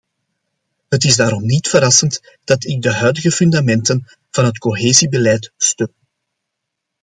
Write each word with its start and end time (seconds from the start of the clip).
Het 0.87 1.03
is 1.03 1.15
daarom 1.15 1.45
niet 1.45 1.67
verrassend 1.69 2.37
dat 2.43 2.63
ik 2.63 2.81
de 2.81 2.91
huidige 2.93 3.31
fundamenten 3.31 4.17
van 4.31 4.45
het 4.45 4.57
cohesiebeleid 4.57 5.51
steun. 5.57 5.93